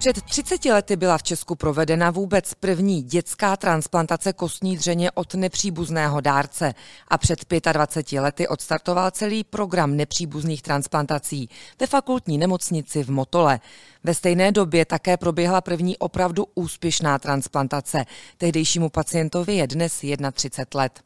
Před 0.00 0.22
30 0.22 0.64
lety 0.64 0.96
byla 0.96 1.18
v 1.18 1.22
Česku 1.22 1.54
provedena 1.54 2.10
vůbec 2.10 2.54
první 2.54 3.02
dětská 3.02 3.56
transplantace 3.56 4.32
kostní 4.32 4.76
dřeně 4.76 5.10
od 5.10 5.34
nepříbuzného 5.34 6.20
dárce 6.20 6.74
a 7.08 7.18
před 7.18 7.44
25 7.72 8.20
lety 8.20 8.48
odstartoval 8.48 9.10
celý 9.10 9.44
program 9.44 9.96
nepříbuzných 9.96 10.62
transplantací 10.62 11.48
ve 11.80 11.86
fakultní 11.86 12.38
nemocnici 12.38 13.04
v 13.04 13.10
Motole. 13.10 13.60
Ve 14.04 14.14
stejné 14.14 14.52
době 14.52 14.84
také 14.84 15.16
proběhla 15.16 15.60
první 15.60 15.98
opravdu 15.98 16.46
úspěšná 16.54 17.18
transplantace. 17.18 18.04
Tehdejšímu 18.36 18.88
pacientovi 18.88 19.54
je 19.54 19.66
dnes 19.66 19.92
31 20.32 20.80
let. 20.82 21.00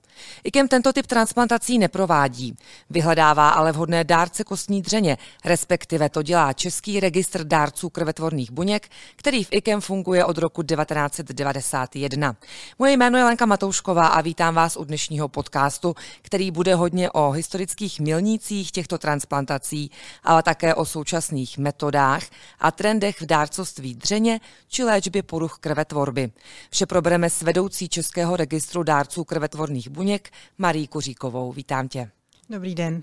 IKEM 0.45 0.68
tento 0.68 0.92
typ 0.92 1.06
transplantací 1.06 1.78
neprovádí. 1.78 2.56
Vyhledává 2.91 3.50
ale 3.50 3.73
vhodné 3.73 4.04
dárce 4.04 4.45
kostní 4.45 4.82
dřeně, 4.82 5.18
respektive 5.45 6.09
to 6.09 6.23
dělá 6.23 6.52
Český 6.52 7.00
registr 7.00 7.45
dárců 7.45 7.90
krvetvorných 7.90 8.50
buněk, 8.50 8.88
který 9.16 9.45
v 9.45 9.48
IKEM 9.50 9.80
funguje 9.80 10.24
od 10.24 10.38
roku 10.38 10.62
1991. 10.62 12.37
Moje 12.78 12.92
jméno 12.92 13.18
je 13.18 13.24
Lenka 13.24 13.46
Matoušková 13.46 14.06
a 14.06 14.20
vítám 14.20 14.54
vás 14.54 14.77
u 14.77 14.84
dnešního 14.84 15.28
podcastu, 15.28 15.95
který 16.23 16.51
bude 16.51 16.74
hodně 16.74 17.10
o 17.10 17.30
historických 17.30 18.01
milnících 18.01 18.73
těchto 18.73 18.98
transplantací, 18.98 19.90
ale 20.24 20.42
také 20.42 20.74
o 20.74 20.84
současných 20.84 21.59
metodách 21.59 22.23
a 22.60 22.70
trendech 22.70 23.20
v 23.20 23.26
dárcovství 23.26 23.95
dřeně 23.95 24.40
či 24.68 24.84
léčbě 24.84 25.23
poruch 25.23 25.59
krvetvorby. 25.60 26.30
Vše 26.70 26.87
probereme 26.87 27.30
s 27.30 27.42
vedoucí 27.42 27.88
Českého 27.88 28.37
registru 28.37 28.82
dárců 28.82 29.24
krvetvorných 29.24 29.88
buněk 29.88 30.03
buněk 30.04 30.30
Marí 30.59 30.87
Kuříkovou. 30.87 31.52
Vítám 31.52 31.88
tě. 31.88 32.10
Dobrý 32.51 32.74
den. 32.74 33.02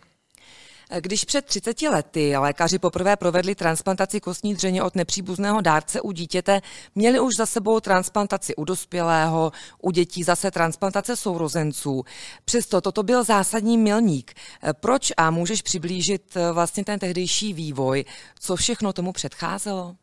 Když 1.00 1.26
před 1.26 1.45
30 1.45 1.81
lety 1.81 2.38
lékaři 2.38 2.80
poprvé 2.80 3.16
provedli 3.16 3.56
transplantaci 3.56 4.20
kostní 4.20 4.53
dřeně 4.53 4.84
od 4.84 4.95
nepříbuzného 4.95 5.61
dárce 5.61 6.02
u 6.02 6.11
dítěte, 6.11 6.61
měli 6.95 7.20
už 7.20 7.36
za 7.38 7.45
sebou 7.45 7.80
transplantaci 7.80 8.56
u 8.56 8.64
dospělého, 8.64 9.52
u 9.81 9.92
dětí 9.92 10.23
zase 10.23 10.52
transplantace 10.52 11.16
sourozenců. 11.16 12.03
Přesto 12.45 12.81
toto 12.81 13.04
byl 13.04 13.23
zásadní 13.23 13.78
milník. 13.78 14.33
Proč 14.80 15.11
a 15.17 15.31
můžeš 15.31 15.61
přiblížit 15.61 16.38
vlastně 16.54 16.86
ten 16.86 17.00
tehdejší 17.00 17.54
vývoj? 17.54 18.06
Co 18.39 18.56
všechno 18.56 18.94
tomu 18.94 19.11
předcházelo? 19.11 19.95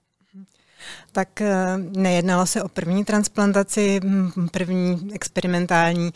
Tak 1.19 1.41
eh, 1.41 1.79
nejednalo 1.79 2.47
se 2.47 2.63
o 2.63 2.69
první 2.69 3.05
transplantaci, 3.05 4.01
první 4.53 5.11
experimentální 5.15 6.13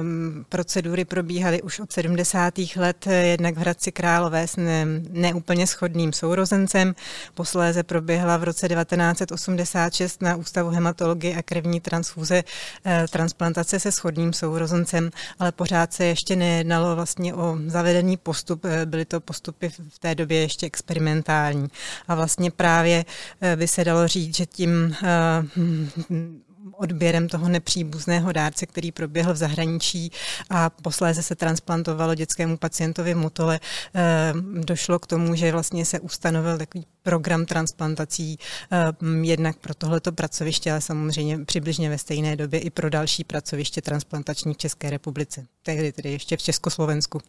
um, 0.00 0.44
procedury 0.48 1.04
probíhaly 1.04 1.62
už 1.62 1.80
od 1.80 1.92
70. 1.92 2.54
let, 2.76 3.06
eh, 3.06 3.26
jednak 3.26 3.54
v 3.54 3.58
Hradci 3.58 3.92
Králové 3.92 4.48
s 4.48 4.56
ne, 4.56 4.86
neúplně 5.10 5.66
schodným 5.66 6.12
sourozencem, 6.12 6.94
posléze 7.34 7.82
proběhla 7.82 8.36
v 8.36 8.44
roce 8.44 8.68
1986 8.68 10.22
na 10.22 10.36
Ústavu 10.36 10.70
hematologie 10.70 11.36
a 11.36 11.42
krevní 11.42 11.80
transfuze 11.80 12.44
uh, 12.44 12.92
transplantace 13.10 13.80
se 13.80 13.92
schodným 13.92 14.32
sourozencem, 14.32 15.10
ale 15.38 15.52
pořád 15.52 15.92
se 15.92 16.04
ještě 16.04 16.36
nejednalo 16.36 16.96
vlastně 16.96 17.34
o 17.34 17.58
zavedený 17.66 18.16
postup, 18.16 18.66
byly 18.84 19.04
to 19.04 19.20
postupy 19.20 19.68
v 19.68 19.98
té 19.98 20.14
době 20.14 20.40
ještě 20.40 20.66
experimentální. 20.66 21.68
A 22.08 22.14
vlastně 22.14 22.50
právě 22.50 23.04
by 23.56 23.68
se 23.68 23.84
dalo 23.84 23.93
říct, 24.06 24.36
že 24.36 24.46
tím 24.46 24.96
uh, 25.02 26.08
odběrem 26.72 27.28
toho 27.28 27.48
nepříbuzného 27.48 28.32
dárce, 28.32 28.66
který 28.66 28.92
proběhl 28.92 29.34
v 29.34 29.36
zahraničí 29.36 30.12
a 30.50 30.70
posléze 30.70 31.22
se 31.22 31.34
transplantovalo 31.34 32.14
dětskému 32.14 32.56
pacientovi 32.56 33.14
motole, 33.14 33.60
eh, 33.94 34.32
došlo 34.64 34.98
k 34.98 35.06
tomu, 35.06 35.34
že 35.34 35.52
vlastně 35.52 35.84
se 35.84 36.00
ustanovil 36.00 36.58
takový 36.58 36.86
program 37.02 37.46
transplantací 37.46 38.38
eh, 38.72 38.92
jednak 39.22 39.56
pro 39.56 39.74
tohleto 39.74 40.12
pracoviště, 40.12 40.70
ale 40.70 40.80
samozřejmě 40.80 41.44
přibližně 41.44 41.90
ve 41.90 41.98
stejné 41.98 42.36
době 42.36 42.60
i 42.60 42.70
pro 42.70 42.90
další 42.90 43.24
pracoviště 43.24 43.82
transplantační 43.82 44.54
v 44.54 44.58
České 44.58 44.90
republice, 44.90 45.46
tehdy 45.62 45.92
tedy 45.92 46.12
ještě 46.12 46.36
v 46.36 46.42
Československu. 46.42 47.20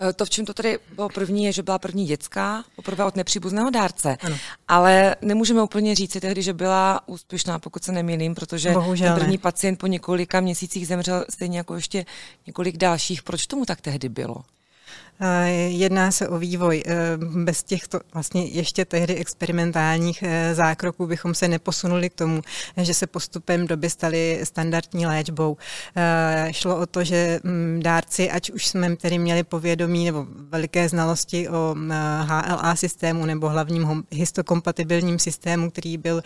Eh, 0.00 0.12
to, 0.12 0.24
v 0.24 0.30
čem 0.30 0.44
to 0.44 0.54
tady 0.54 0.78
bylo 0.94 1.08
první, 1.08 1.44
je, 1.44 1.52
že 1.52 1.62
byla 1.62 1.78
první 1.78 2.06
dětská, 2.06 2.64
poprvé 2.76 3.04
od 3.04 3.16
nepříbuzného 3.16 3.70
dárce. 3.70 4.16
Ano. 4.20 4.36
Ale 4.68 5.16
nemůžeme 5.22 5.62
úplně 5.62 5.94
říct 5.94 6.16
tehdy, 6.20 6.42
že 6.42 6.52
byla 6.52 7.08
úspěšná, 7.08 7.58
pokud 7.58 7.84
se 7.84 7.92
nemýlím, 7.92 8.34
protože 8.34 8.70
Bohužel 8.70 9.08
ten 9.08 9.18
první 9.18 9.36
ne. 9.36 9.38
pacient 9.38 9.76
po 9.76 9.86
několika 9.86 10.40
měsících 10.40 10.86
zemřel 10.86 11.24
stejně 11.30 11.58
jako 11.58 11.74
ještě 11.74 12.06
několik 12.46 12.76
dalších. 12.76 13.22
Proč 13.22 13.46
tomu 13.46 13.64
tak 13.64 13.80
tehdy 13.80 14.08
bylo? 14.08 14.44
Jedná 15.68 16.10
se 16.10 16.28
o 16.28 16.38
vývoj. 16.38 16.82
Eh, 16.86 16.94
bez 17.44 17.62
těchto 17.62 18.00
vlastně 18.14 18.44
ještě 18.44 18.84
tehdy 18.84 19.14
experimentálních 19.14 20.22
eh, 20.22 20.54
zákroků 20.54 21.06
bychom 21.06 21.34
se 21.34 21.48
neposunuli 21.48 22.10
k 22.10 22.14
tomu, 22.14 22.42
že 22.76 22.94
se 22.94 23.06
postupem 23.06 23.66
doby 23.66 23.90
stali 23.90 24.40
standardní 24.44 25.06
léčbou. 25.06 25.56
Eh, 25.96 26.48
šlo 26.52 26.76
o 26.76 26.86
to, 26.86 27.04
že 27.04 27.40
mm, 27.42 27.80
dárci, 27.82 28.30
ať 28.30 28.50
už 28.50 28.66
jsme 28.66 28.96
tedy 28.96 29.18
měli 29.18 29.44
povědomí 29.44 30.04
nebo 30.04 30.26
veliké 30.50 30.88
znalosti 30.88 31.48
o 31.48 31.74
HLA 32.22 32.76
systému 32.76 33.26
nebo 33.26 33.48
hlavním 33.48 34.04
histokompatibilním 34.10 35.18
systému, 35.18 35.70
který 35.70 35.98
byl 35.98 36.22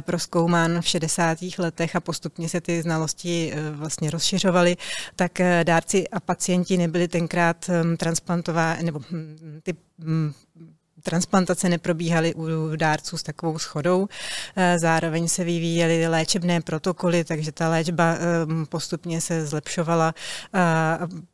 proskoumán 0.00 0.80
v 0.80 0.86
60. 0.88 1.38
letech 1.58 1.96
a 1.96 2.00
postupně 2.00 2.48
se 2.48 2.60
ty 2.60 2.82
znalosti 2.82 3.52
vlastně 3.72 4.10
rozšiřovaly, 4.10 4.76
tak 5.16 5.40
dárci 5.62 6.08
a 6.08 6.20
pacienti 6.20 6.76
nebyli 6.76 7.08
tenkrát 7.08 7.70
transparentní 7.96 8.29
transplantová, 8.30 8.76
nebo 8.82 9.00
hm, 9.10 9.60
ty 9.62 9.74
hm, 9.98 10.32
transplantace 11.02 11.68
neprobíhaly 11.68 12.34
u 12.34 12.76
dárců 12.76 13.16
s 13.16 13.22
takovou 13.22 13.58
schodou. 13.58 14.08
Eh, 14.56 14.76
zároveň 14.78 15.28
se 15.28 15.44
vyvíjely 15.44 16.08
léčebné 16.08 16.60
protokoly, 16.60 17.24
takže 17.24 17.52
ta 17.52 17.68
léčba 17.68 18.16
postupně 18.68 19.20
se 19.20 19.46
zlepšovala. 19.46 20.14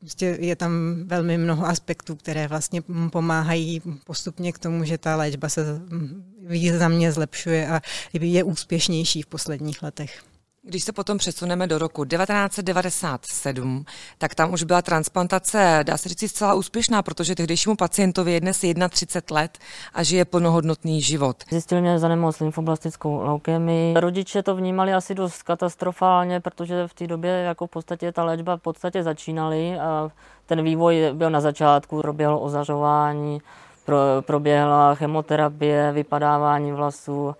Prostě 0.00 0.38
je 0.40 0.56
tam 0.56 0.72
velmi 1.04 1.38
mnoho 1.38 1.66
aspektů, 1.66 2.16
které 2.16 2.48
vlastně 2.48 2.82
pomáhají 3.12 3.82
postupně 4.04 4.52
k 4.52 4.58
tomu, 4.58 4.84
že 4.84 4.98
ta 4.98 5.16
léčba 5.16 5.48
se 5.48 5.64
hm, 5.64 6.24
významně 6.46 7.12
zlepšuje 7.12 7.68
a 7.68 7.80
je 8.12 8.44
úspěšnější 8.44 9.22
v 9.22 9.26
posledních 9.26 9.82
letech. 9.82 10.22
Když 10.68 10.84
se 10.84 10.92
potom 10.92 11.18
přesuneme 11.18 11.66
do 11.66 11.78
roku 11.78 12.04
1997, 12.04 13.84
tak 14.18 14.34
tam 14.34 14.52
už 14.52 14.62
byla 14.62 14.82
transplantace, 14.82 15.80
dá 15.82 15.96
se 15.96 16.08
říct, 16.08 16.30
zcela 16.30 16.54
úspěšná, 16.54 17.02
protože 17.02 17.34
tehdejšímu 17.34 17.76
pacientovi 17.76 18.32
je 18.32 18.40
dnes 18.40 18.64
31 18.90 19.40
let 19.40 19.58
a 19.94 20.02
žije 20.02 20.24
plnohodnotný 20.24 21.02
život. 21.02 21.36
Zjistili 21.50 21.80
mě 21.80 21.98
za 21.98 22.08
nemoc 22.08 22.40
lymfoblastickou 22.40 23.22
leukemii. 23.22 23.94
Rodiče 23.96 24.42
to 24.42 24.56
vnímali 24.56 24.94
asi 24.94 25.14
dost 25.14 25.42
katastrofálně, 25.42 26.40
protože 26.40 26.86
v 26.86 26.94
té 26.94 27.06
době 27.06 27.30
jako 27.30 27.66
v 27.66 27.70
podstatě 27.70 28.12
ta 28.12 28.24
léčba 28.24 28.56
v 28.56 28.60
podstatě 28.60 29.02
začínaly 29.02 29.78
a 29.78 30.10
ten 30.46 30.62
vývoj 30.62 31.10
byl 31.12 31.30
na 31.30 31.40
začátku, 31.40 32.00
proběhlo 32.00 32.40
ozařování, 32.40 33.42
pro, 33.84 33.98
proběhla 34.20 34.94
chemoterapie, 34.94 35.92
vypadávání 35.92 36.72
vlasů, 36.72 37.34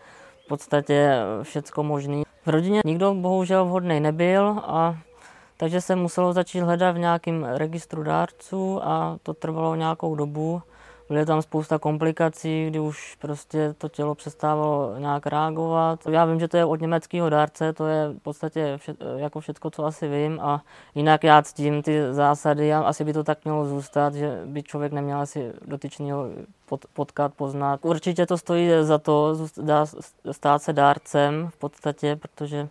v 0.47 0.49
podstatě 0.49 1.13
všecko 1.43 1.83
možné. 1.83 2.23
V 2.47 2.49
rodině 2.49 2.81
nikdo 2.85 3.15
bohužel 3.15 3.65
vhodný 3.65 4.01
nebyl 4.01 4.63
a 4.65 4.97
takže 5.57 5.81
se 5.81 5.97
muselo 5.97 6.33
začít 6.33 6.61
hledat 6.61 6.93
v 6.93 6.99
nějakém 6.99 7.45
registru 7.45 8.03
dárců 8.03 8.81
a 8.83 9.19
to 9.23 9.35
trvalo 9.35 9.75
nějakou 9.75 10.15
dobu. 10.15 10.63
Byly 11.09 11.27
tam 11.27 11.43
spousta 11.43 11.79
komplikací, 11.79 12.67
kdy 12.67 12.81
už 12.81 13.17
prostě 13.21 13.75
to 13.79 13.89
tělo 13.89 14.15
přestávalo 14.15 14.99
nějak 14.99 15.27
reagovat. 15.27 16.07
Já 16.07 16.25
vím, 16.25 16.41
že 16.41 16.49
to 16.49 16.57
je 16.57 16.65
od 16.65 16.81
německého 16.81 17.31
dárce, 17.31 17.73
to 17.73 17.87
je 17.87 18.09
v 18.09 18.19
podstatě 18.19 18.75
vše, 18.77 18.95
jako 19.17 19.41
všechno, 19.41 19.71
co 19.71 19.85
asi 19.85 20.09
vím 20.09 20.41
a 20.41 20.63
jinak 20.95 21.25
já 21.25 21.43
ctím 21.43 21.83
ty 21.83 22.01
zásady 22.11 22.75
a 22.75 22.81
asi 22.81 23.05
by 23.05 23.13
to 23.13 23.25
tak 23.25 23.45
mělo 23.45 23.65
zůstat, 23.65 24.15
že 24.15 24.43
by 24.47 24.63
člověk 24.63 24.93
neměl 24.93 25.21
asi 25.21 25.53
dotyčného 25.65 26.27
pot, 26.67 26.87
potkat, 26.93 27.35
poznat. 27.35 27.81
Určitě 27.83 28.27
to 28.27 28.39
stojí 28.39 28.71
za 28.81 28.99
to 28.99 29.37
stát 30.33 30.63
se 30.63 30.73
dárcem 30.73 31.49
v 31.53 31.57
podstatě, 31.57 32.17
protože 32.17 32.69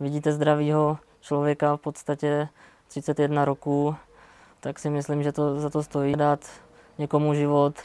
vidíte 0.00 0.32
zdravého 0.32 0.98
člověka 1.20 1.76
v 1.76 1.80
podstatě 1.80 2.48
31 2.88 3.44
roku, 3.44 3.96
tak 4.60 4.78
si 4.78 4.90
myslím, 4.90 5.22
že 5.22 5.32
to 5.32 5.60
za 5.60 5.70
to 5.70 5.82
stojí 5.82 6.16
dát 6.16 6.40
někomu 6.98 7.34
život. 7.34 7.78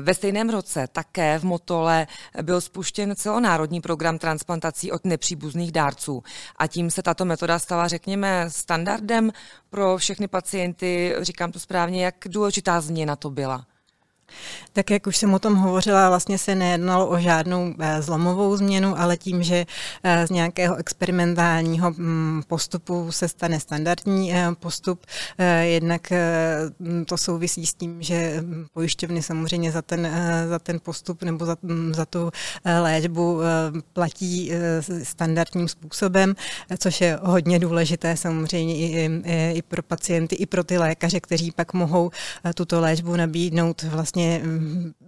Ve 0.00 0.14
stejném 0.14 0.50
roce 0.50 0.86
také 0.92 1.38
v 1.38 1.44
Motole 1.44 2.06
byl 2.42 2.60
spuštěn 2.60 3.16
celonárodní 3.16 3.80
program 3.80 4.18
transplantací 4.18 4.92
od 4.92 5.04
nepříbuzných 5.04 5.72
dárců 5.72 6.22
a 6.56 6.66
tím 6.66 6.90
se 6.90 7.02
tato 7.02 7.24
metoda 7.24 7.58
stala, 7.58 7.88
řekněme, 7.88 8.44
standardem 8.48 9.32
pro 9.70 9.96
všechny 9.96 10.28
pacienty. 10.28 11.14
Říkám 11.20 11.52
to 11.52 11.60
správně, 11.60 12.04
jak 12.04 12.14
důležitá 12.26 12.80
změna 12.80 13.16
to 13.16 13.30
byla? 13.30 13.66
Tak 14.72 14.90
jak 14.90 15.06
už 15.06 15.16
jsem 15.16 15.34
o 15.34 15.38
tom 15.38 15.54
hovořila, 15.54 16.08
vlastně 16.08 16.38
se 16.38 16.54
nejednalo 16.54 17.06
o 17.06 17.18
žádnou 17.18 17.74
eh, 17.78 18.02
zlomovou 18.02 18.56
změnu, 18.56 19.00
ale 19.00 19.16
tím, 19.16 19.42
že 19.42 19.66
eh, 20.04 20.26
z 20.26 20.30
nějakého 20.30 20.76
experimentálního 20.76 21.90
mm, 21.90 22.42
postupu 22.46 23.12
se 23.12 23.28
stane 23.28 23.60
standardní 23.60 24.34
eh, 24.34 24.48
postup, 24.60 25.06
jednak 25.62 26.12
to 27.06 27.16
souvisí 27.16 27.66
s 27.66 27.74
tím, 27.74 28.02
že 28.02 28.36
mm, 28.40 28.66
pojišťovny 28.72 29.22
samozřejmě 29.22 29.72
za 29.72 29.82
ten, 29.82 30.08
za 30.48 30.58
ten 30.58 30.80
postup 30.80 31.22
nebo 31.22 31.46
za, 31.46 31.56
mm, 31.62 31.94
za 31.94 32.04
tu 32.04 32.30
léčbu 32.80 33.40
platí 33.92 34.52
standardním 35.02 35.68
způsobem, 35.68 36.34
což 36.78 37.00
je 37.00 37.18
hodně 37.22 37.58
důležité 37.58 38.16
samozřejmě 38.16 38.76
i, 38.76 38.84
i, 38.84 39.52
i 39.54 39.62
pro 39.62 39.82
pacienty, 39.82 40.36
i 40.36 40.46
pro 40.46 40.64
ty 40.64 40.78
lékaře, 40.78 41.20
kteří 41.20 41.50
pak 41.50 41.72
mohou 41.72 42.10
tuto 42.54 42.80
léčbu 42.80 43.16
nabídnout 43.16 43.82
vlastně 43.82 44.23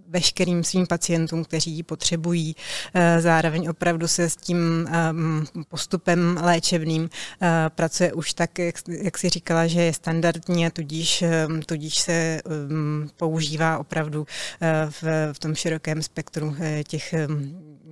veškerým 0.07 0.63
svým 0.63 0.87
pacientům, 0.87 1.43
kteří 1.43 1.71
ji 1.71 1.83
potřebují. 1.83 2.55
Eh, 2.93 3.21
zároveň 3.21 3.69
opravdu 3.69 4.07
se 4.07 4.29
s 4.29 4.35
tím 4.35 4.87
ehm, 4.91 5.45
postupem 5.67 6.39
léčebným 6.41 7.09
eh, 7.41 7.47
pracuje 7.69 8.13
už 8.13 8.33
tak, 8.33 8.59
jak 8.87 9.17
si 9.17 9.29
říkala, 9.29 9.67
že 9.67 9.81
je 9.81 9.93
standardní 9.93 10.65
a 10.65 10.69
tudíž, 10.69 11.23
tudíž 11.65 11.97
se 11.97 12.41
používá 13.17 13.77
opravdu 13.77 14.25
eh, 14.61 14.87
v, 14.89 15.33
v 15.33 15.39
tom 15.39 15.55
širokém 15.55 16.03
spektru 16.03 16.55
těch 16.87 17.13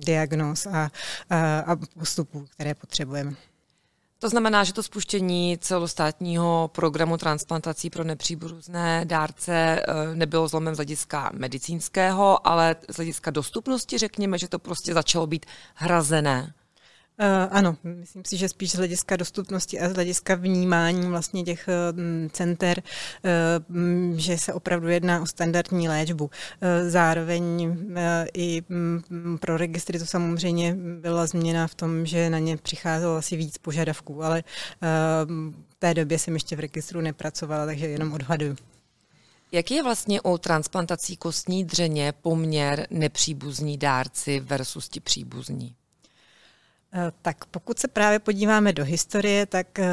diagnóz 0.04 0.66
a, 0.66 0.90
a, 1.30 1.58
a 1.58 1.76
postupů, 1.76 2.46
které 2.54 2.74
potřebujeme. 2.74 3.32
To 4.26 4.30
znamená, 4.30 4.64
že 4.64 4.72
to 4.72 4.82
spuštění 4.82 5.58
celostátního 5.60 6.70
programu 6.74 7.16
transplantací 7.16 7.90
pro 7.90 8.04
nepříbuzné 8.04 9.04
dárce 9.04 9.52
eh, 9.52 10.14
nebylo 10.14 10.48
zlomem 10.48 10.74
z 10.74 10.78
hlediska 10.78 11.30
medicínského, 11.34 12.48
ale 12.48 12.76
z 12.88 12.96
hlediska 12.96 13.30
dostupnosti, 13.30 13.98
řekněme, 13.98 14.38
že 14.38 14.48
to 14.48 14.58
prostě 14.58 14.94
začalo 14.94 15.26
být 15.26 15.46
hrazené. 15.74 16.54
Uh, 17.20 17.26
ano, 17.50 17.76
myslím 17.84 18.24
si, 18.24 18.36
že 18.36 18.48
spíš 18.48 18.70
z 18.70 18.76
hlediska 18.76 19.16
dostupnosti 19.16 19.80
a 19.80 19.88
z 19.88 19.94
hlediska 19.94 20.34
vnímání 20.34 21.06
vlastně 21.06 21.42
těch 21.42 21.68
uh, 21.68 21.98
center, 22.30 22.82
uh, 23.68 24.18
že 24.18 24.38
se 24.38 24.52
opravdu 24.52 24.88
jedná 24.88 25.22
o 25.22 25.26
standardní 25.26 25.88
léčbu. 25.88 26.30
Zároveň 26.88 27.76
i 28.34 28.62
um, 28.70 29.38
pro 29.38 29.56
registry 29.56 29.98
to 29.98 30.06
samozřejmě 30.06 30.74
byla 31.00 31.26
změna 31.26 31.66
v 31.66 31.74
tom, 31.74 32.06
že 32.06 32.30
na 32.30 32.38
ně 32.38 32.56
přicházelo 32.56 33.16
asi 33.16 33.36
víc 33.36 33.58
požadavků, 33.58 34.24
ale 34.24 34.44
v 35.68 35.74
té 35.78 35.94
době 35.94 36.18
jsem 36.18 36.34
ještě 36.34 36.56
v 36.56 36.60
registru 36.60 37.00
nepracovala, 37.00 37.66
takže 37.66 37.86
jenom 37.86 38.12
odhaduju. 38.12 38.56
Jaký 39.52 39.74
je 39.74 39.82
vlastně 39.82 40.20
u 40.20 40.38
transplantací 40.38 41.16
kostní 41.16 41.64
dřeně 41.64 42.12
poměr 42.22 42.86
nepříbuzní 42.90 43.78
dárci 43.78 44.40
versus 44.40 44.88
ti 44.88 45.00
příbuzní? 45.00 45.74
Eh, 46.92 47.12
tak 47.22 47.44
pokud 47.44 47.78
se 47.78 47.88
právě 47.88 48.18
podíváme 48.18 48.72
do 48.72 48.84
historie, 48.84 49.46
tak 49.46 49.78
eh, 49.78 49.88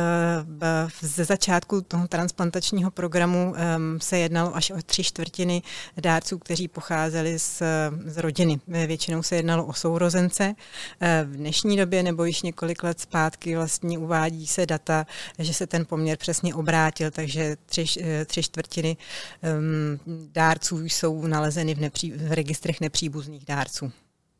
ze 1.01 1.25
začátku 1.25 1.81
toho 1.81 2.07
transplantačního 2.07 2.92
programu 2.92 3.54
ehm, 3.56 4.00
se 4.01 4.18
jednalo 4.18 4.56
až 4.56 4.72
o 4.72 4.78
tři 4.86 5.04
čtvrtiny 5.04 5.62
dárců, 6.01 6.40
kteří 6.40 6.68
pocházeli 6.68 7.40
z, 7.40 7.62
z 8.06 8.18
rodiny. 8.18 8.60
Většinou 8.68 9.24
se 9.24 9.36
jednalo 9.36 9.66
o 9.66 9.74
sourozence. 9.74 10.56
Eh, 11.00 11.25
v 11.28 11.36
dnešní 11.36 11.78
době 11.78 12.04
nebo 12.04 12.25
již 12.25 12.42
několik 12.42 12.84
let 12.84 13.00
zpátky 13.00 13.56
vlastně 13.56 14.00
uvádí 14.00 14.48
se 14.48 14.66
data, 14.66 15.06
že 15.40 15.54
se 15.54 15.68
ten 15.68 15.86
poměr 15.86 16.18
přesně 16.18 16.56
obrátil, 16.56 17.12
takže 17.12 17.57
tři, 17.66 17.86
tři 18.25 18.44
čtvrtiny 18.44 18.98
ehm, 19.42 20.00
dárců 20.31 20.86
jsou 20.86 21.28
nalezeny 21.28 21.75
v, 21.75 21.80
nepří, 21.80 22.12
v 22.12 22.31
registrech 22.31 22.81
nepříbuzných 22.81 23.45
dárců. 23.45 23.92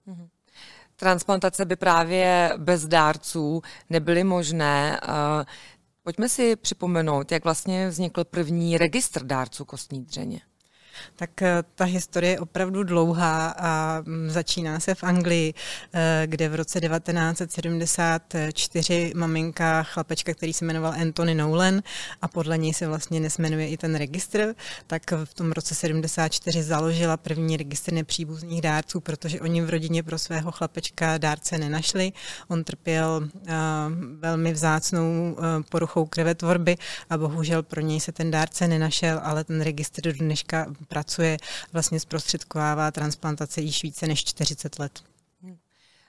Mm-hmm 0.08 0.33
transplantace 1.04 1.66
by 1.66 1.76
právě 1.76 2.54
bez 2.58 2.86
dárců 2.86 3.62
nebyly 3.90 4.24
možné. 4.24 5.00
Eh, 5.04 5.46
pojďme 6.04 6.30
si 6.30 6.56
připomenout, 6.56 7.32
jak 7.32 7.44
vlastně 7.44 7.90
vznikl 7.90 8.24
první 8.24 8.78
registr 8.78 9.24
dárců 9.24 9.66
kostní 9.66 10.04
dřeně 10.06 10.42
tak 11.16 11.42
eh, 11.42 11.64
ta 11.76 11.86
historie 11.86 12.32
je 12.32 12.40
opravdu 12.40 12.84
dlouhá 12.84 13.56
a 13.58 14.02
mm, 14.06 14.30
začíná 14.30 14.80
se 14.80 14.96
v 14.96 15.04
Anglii, 15.04 15.54
eh, 15.94 16.24
kde 16.26 16.50
v 16.50 16.56
roce 16.56 16.80
1974 16.80 19.14
maminka 19.16 19.84
chlapečka, 19.84 20.34
který 20.34 20.54
se 20.54 20.66
jmenoval 20.66 20.94
Anthony 21.02 21.36
Nolan 21.36 21.82
a 22.22 22.28
podle 22.28 22.58
něj 22.58 22.74
se 22.74 22.88
vlastně 22.88 23.20
nesmenuje 23.20 23.68
i 23.68 23.78
ten 23.78 23.96
registr, 23.96 24.56
tak 24.88 25.02
v 25.26 25.34
tom 25.34 25.52
roce 25.52 25.76
74 25.76 26.64
založila 26.64 27.18
první 27.18 27.58
registr 27.58 27.94
nepříbuzných 27.94 28.62
dárců, 28.62 29.00
protože 29.00 29.42
oni 29.42 29.62
v 29.62 29.70
rodině 29.70 30.04
pro 30.04 30.18
svého 30.18 30.52
chlapečka 30.52 31.18
dárce 31.18 31.58
nenašli. 31.58 32.12
On 32.48 32.64
trpěl 32.64 33.30
uh, 33.34 33.50
velmi 34.20 34.54
vzácnou 34.54 35.38
poruchou 35.70 36.06
krvetvorby 36.06 36.78
a 37.10 37.18
bohužel 37.18 37.64
pro 37.64 37.82
něj 37.82 38.00
se 38.00 38.12
ten 38.12 38.32
dárce 38.32 38.68
nenašel, 38.68 39.20
ale 39.24 39.44
ten 39.44 39.62
registr 39.62 40.02
do 40.02 40.14
dneška 40.14 40.68
pracuje, 40.84 41.38
vlastně 41.74 42.00
zprostředkovává 42.00 42.92
transplantace 42.92 43.62
již 43.62 43.84
více 43.84 44.08
než 44.08 44.24
40 44.24 44.80
let. 44.80 45.04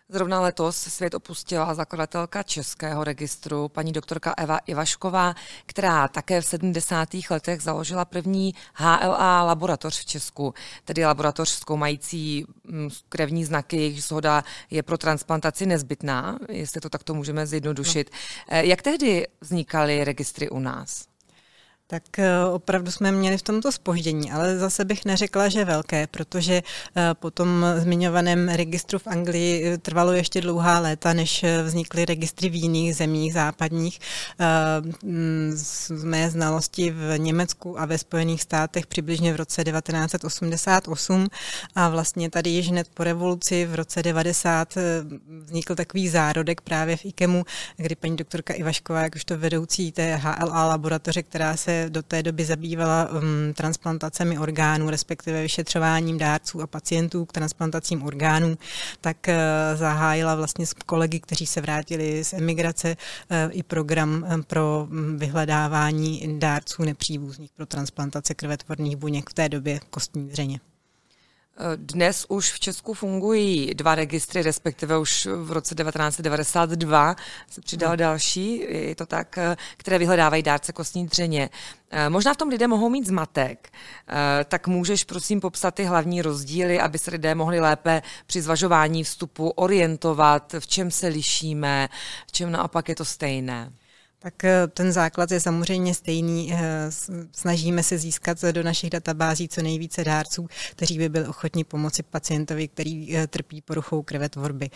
Zrovna 0.09 0.41
letos 0.41 0.77
svět 0.77 1.15
opustila 1.15 1.75
zakladatelka 1.75 2.43
Českého 2.43 3.05
registru, 3.05 3.69
paní 3.69 3.93
doktorka 3.93 4.35
Eva 4.37 4.59
Ivašková, 4.59 5.35
která 5.67 6.09
také 6.09 6.41
v 6.41 6.47
70. 6.47 7.09
letech 7.31 7.61
založila 7.63 8.05
první 8.05 8.55
HLA 8.75 9.43
laboratoř 9.43 10.01
v 10.01 10.07
Česku, 10.07 10.55
tedy 10.85 11.05
laboratoř 11.05 11.49
zkoumající 11.49 12.47
mm, 12.65 12.89
krevní 13.09 13.45
znaky, 13.45 13.77
jejich 13.77 14.03
zhoda 14.03 14.45
je 14.71 14.83
pro 14.83 14.99
transplantaci 14.99 15.67
nezbytná, 15.67 16.39
jestli 16.49 16.81
to 16.81 16.89
takto 16.89 17.15
můžeme 17.15 17.47
zjednodušit. 17.47 18.11
No. 18.13 18.19
Eh, 18.49 18.67
jak 18.67 18.83
tehdy 18.83 19.27
vznikaly 19.41 20.05
registry 20.05 20.51
u 20.51 20.59
nás? 20.59 21.14
Tak 21.87 22.19
eh, 22.19 22.45
opravdu 22.45 22.91
jsme 22.91 23.13
měli 23.13 23.39
v 23.39 23.43
tomto 23.43 23.73
spoždění, 23.73 24.33
ale 24.33 24.59
zase 24.59 24.85
bych 24.85 25.05
neřekla, 25.05 25.49
že 25.49 25.65
velké, 25.65 26.07
protože 26.07 26.55
eh, 26.97 27.15
po 27.15 27.31
tom 27.31 27.67
zmiňovaném 27.79 28.49
registru 28.49 28.99
v 28.99 29.07
Anglii 29.07 29.65
eh, 29.65 29.79
trvalo 29.79 30.13
ještě 30.13 30.41
dlouhá 30.41 30.79
léta, 30.79 31.13
než 31.13 31.45
vznikly 31.65 32.05
registry 32.05 32.49
v 32.49 32.55
jiných 32.55 32.97
zemích 32.97 33.33
západních. 33.33 34.01
Mm, 35.03 35.53
z 35.55 36.05
mé 36.05 36.31
znalosti 36.31 36.91
v 36.91 37.19
Německu 37.19 37.81
a 37.81 37.85
ve 37.85 37.99
Spojených 37.99 38.43
státech 38.43 38.87
přibližně 38.87 39.33
v 39.33 39.37
roce 39.37 39.65
1988 39.65 41.29
a 41.75 41.89
vlastně 41.89 42.31
tady 42.31 42.51
již 42.51 42.69
hned 42.71 42.89
po 42.95 43.05
revoluci 43.05 43.67
v 43.67 43.75
roce 43.75 44.03
90 44.03 44.75
vznikl 45.45 45.75
takový 45.75 46.09
zárodek 46.09 46.61
právě 46.61 46.97
v 46.97 47.05
IKEMu, 47.05 47.45
kdy 47.77 47.95
paní 47.95 48.17
doktorka 48.17 48.55
Ivašková, 48.55 49.03
jakožto 49.03 49.39
vedoucí 49.39 49.93
té 49.93 50.17
HLA 50.17 50.67
laboratoře, 50.67 51.23
která 51.23 51.57
se 51.57 51.74
do 51.89 52.03
té 52.03 52.23
doby 52.23 52.45
zabývala 52.45 53.09
um, 53.11 53.55
transplantacemi 53.55 54.39
orgánů, 54.39 54.91
respektive 54.91 55.43
vyšetřováním 55.43 56.19
dárců 56.19 56.63
a 56.63 56.67
pacientů 56.67 57.25
k 57.25 57.33
transplantacím 57.33 58.03
orgánů, 58.03 58.59
tak 59.01 59.17
uh, 59.29 59.35
zahájila 59.79 60.35
vlastně 60.35 60.67
s 60.67 60.73
kolegy, 60.73 61.21
kteří 61.21 61.47
se 61.47 61.61
vrátili 61.61 62.25
z 62.25 62.33
emigrace, 62.33 62.97
uh, 62.97 63.37
i 63.51 63.63
program 63.63 64.27
um, 64.35 64.43
pro 64.43 64.89
um, 64.91 65.19
vyhledávání 65.19 66.39
dárců 66.39 66.83
nepříbuzných 66.83 67.51
pro 67.57 67.67
transplantace 67.67 68.35
krvetvorných 68.35 68.97
buněk 68.97 69.31
v 69.31 69.35
té 69.35 69.49
době 69.49 69.81
kostní 69.91 70.29
dřeně. 70.29 70.61
Dnes 71.77 72.27
už 72.29 72.53
v 72.53 72.61
Česku 72.61 72.95
fungují 72.95 73.75
dva 73.75 73.95
registry, 73.95 74.43
respektive 74.43 74.99
už 74.99 75.27
v 75.27 75.53
roce 75.53 75.75
1992 75.75 77.17
se 77.51 77.61
přidal 77.61 77.89
hmm. 77.91 77.99
další, 77.99 78.65
je 78.69 78.95
to 78.95 79.07
tak, 79.07 79.39
které 79.77 79.99
vyhledávají 79.99 80.43
dárce 80.43 80.73
kostní 80.73 81.07
dřeně. 81.07 81.51
Eh, 81.97 82.11
možná 82.11 82.35
v 82.35 82.37
tom 82.37 82.49
lidé 82.49 82.69
mohou 82.69 82.89
mít 82.89 83.07
zmatek, 83.07 83.73
eh, 84.09 84.45
tak 84.45 84.67
můžeš 84.67 85.05
prosím 85.05 85.41
popsat 85.41 85.75
ty 85.75 85.85
hlavní 85.85 86.23
rozdíly, 86.23 86.81
aby 86.81 86.99
se 86.99 87.11
lidé 87.11 87.35
mohli 87.35 87.61
lépe 87.61 88.03
při 88.27 88.43
zvažování 88.43 89.05
vstupu 89.05 89.49
orientovat, 89.49 90.55
v 90.59 90.67
čem 90.67 90.91
se 90.91 91.07
lišíme, 91.07 91.89
v 92.27 92.33
čem 92.33 92.53
naopak 92.53 92.89
je 92.89 92.95
to 92.95 93.05
stejné. 93.05 93.73
Tak 94.25 94.45
eh, 94.45 94.67
ten 94.67 94.93
základ 94.93 95.31
je 95.31 95.41
samozřejmě 95.41 95.95
stejný. 95.95 96.53
Eh, 96.53 96.59
snažíme 97.33 97.83
se 97.83 97.99
získat 97.99 98.43
do 98.43 98.63
našich 98.63 98.91
databází 98.91 99.49
co 99.49 99.63
nejvíce 99.63 100.05
dárců, 100.05 100.49
kteří 100.71 100.99
by 100.99 101.09
byli 101.09 101.27
ochotni 101.27 101.65
pomoci 101.65 102.03
pacientovi, 102.03 102.69
který 102.69 103.17
eh, 103.17 103.27
trpí 103.27 103.61
poruchou 103.61 104.03
krvetvorby. 104.03 104.71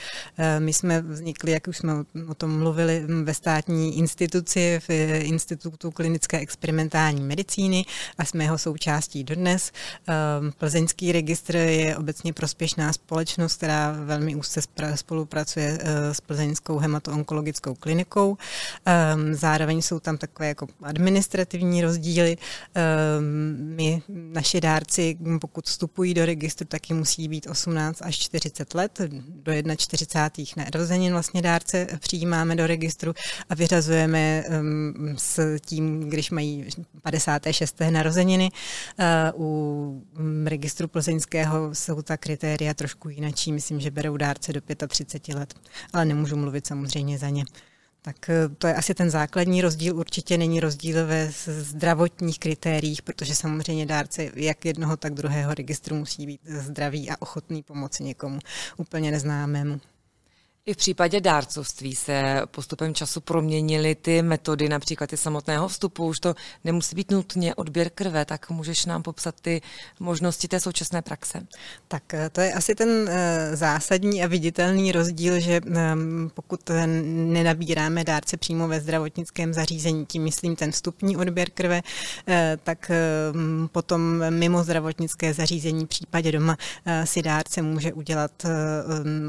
My 0.59 0.73
jsme 0.73 1.01
vznikli, 1.01 1.53
jak 1.53 1.69
už 1.69 1.77
jsme 1.77 1.93
o 2.29 2.35
tom 2.35 2.59
mluvili, 2.59 3.05
ve 3.23 3.35
státní 3.35 3.99
instituci, 3.99 4.81
v 4.89 4.91
Institutu 5.21 5.91
klinické 5.91 6.39
experimentální 6.39 7.23
medicíny 7.23 7.85
a 8.19 8.25
jsme 8.25 8.45
jeho 8.45 8.59
součástí 8.59 9.25
dodnes. 9.25 9.73
Plzeňský 10.59 11.13
registr 11.13 11.57
je 11.57 11.97
obecně 11.97 12.33
prospěšná 12.33 12.93
společnost, 12.93 13.57
která 13.57 13.97
velmi 14.05 14.35
úzce 14.35 14.61
spolupracuje 14.95 15.79
s 16.13 16.21
Plzeňskou 16.21 16.79
hematoonkologickou 16.79 17.75
klinikou 17.75 18.37
zároveň 19.39 19.83
jsou 19.83 20.01
tam 20.01 20.19
takové 20.19 20.49
jako 20.49 20.67
administrativní 20.83 21.83
rozdíly. 21.83 22.37
My, 23.59 24.03
naši 24.09 24.61
dárci, 24.61 25.19
pokud 25.41 25.65
vstupují 25.67 26.15
do 26.15 26.27
registru, 26.27 26.67
taky 26.67 26.95
musí 26.95 27.29
být 27.29 27.47
18 27.47 28.03
až 28.03 28.19
40 28.19 28.75
let. 28.75 29.01
Do 29.27 29.53
41. 29.77 30.65
narozenin 30.65 31.13
vlastně 31.13 31.43
dárce 31.43 31.87
přijímáme 31.99 32.57
do 32.57 32.67
registru 32.67 33.15
a 33.49 33.55
vyřazujeme 33.55 34.45
s 35.17 35.57
tím, 35.61 36.01
když 36.01 36.31
mají 36.31 36.67
56. 37.03 37.81
narozeniny. 37.91 38.51
U 39.35 40.03
registru 40.45 40.89
plzeňského 40.89 41.75
jsou 41.75 42.03
ta 42.03 42.17
kritéria 42.17 42.75
trošku 42.75 43.09
jinačí. 43.09 43.53
Myslím, 43.53 43.81
že 43.81 43.91
berou 43.91 44.17
dárce 44.17 44.53
do 44.53 44.61
35 44.89 45.35
let, 45.35 45.55
ale 45.93 46.05
nemůžu 46.05 46.37
mluvit 46.37 46.67
samozřejmě 46.67 47.19
za 47.19 47.29
ně. 47.29 47.45
Tak 48.03 48.29
eh, 48.29 48.49
to 48.59 48.67
je 48.67 48.75
asi 48.75 48.95
ten 48.95 49.11
základní 49.11 49.63
rozdíl. 49.63 49.97
Určitě 49.97 50.39
není 50.39 50.61
rozdíl 50.61 51.07
ve 51.07 51.31
zdravotních 51.47 52.39
kritériích, 52.39 53.03
protože 53.03 53.35
samozřejmě 53.35 53.87
dárce 53.87 54.31
jak 54.35 54.65
jednoho, 54.65 54.97
tak 54.97 55.15
druhého 55.15 55.55
registru 55.55 55.97
musí 55.97 56.27
být 56.27 56.41
zdravý 56.45 57.11
a 57.11 57.17
ochotný 57.19 57.63
pomoci 57.63 58.05
někomu 58.05 58.39
úplně 58.77 59.11
neznámému. 59.11 59.81
I 60.69 60.75
v 60.75 60.77
případě 60.77 61.21
dárcovství 61.21 61.95
se 61.95 62.43
postupem 62.51 62.95
času 62.95 63.21
proměnily 63.21 63.95
ty 63.95 64.23
metody, 64.23 64.69
například 64.69 65.13
i 65.13 65.17
samotného 65.17 65.69
vstupu. 65.69 66.07
Už 66.07 66.21
to 66.21 66.35
nemusí 66.65 66.97
být 66.97 67.11
nutně 67.11 67.55
odběr 67.55 67.91
krve, 67.91 68.25
tak 68.25 68.51
můžeš 68.51 68.87
nám 68.87 69.03
popsat 69.03 69.35
ty 69.41 69.61
možnosti 70.01 70.49
té 70.49 70.61
současné 70.61 71.03
praxe? 71.03 71.47
Tak 71.89 72.15
eh, 72.15 72.31
to 72.31 72.41
je 72.41 72.53
asi 72.53 72.75
ten 72.75 73.09
eh, 73.09 73.57
zásadní 73.57 74.25
a 74.25 74.27
viditelný 74.27 74.93
rozdíl, 74.93 75.41
že 75.41 75.61
ehm, 75.75 76.31
pokud 76.35 76.71
nenabíráme 77.05 78.05
dárce 78.05 78.37
přímo 78.37 78.69
ve 78.69 78.81
zdravotnickém 78.81 79.55
zařízení, 79.55 80.07
tím 80.07 80.23
myslím 80.23 80.57
ten 80.57 80.73
vstupní 80.73 81.17
odběr 81.17 81.51
krve, 81.51 81.83
eh, 82.29 82.59
tak 82.65 82.91
potom 83.73 84.31
mimo 84.31 84.65
zdravotnické 84.65 85.35
zařízení, 85.35 85.85
v 85.85 85.89
případě 85.89 86.33
doma 86.33 86.57
si 87.05 87.23
dárce 87.23 87.63
může 87.63 87.93
udělat 87.93 88.47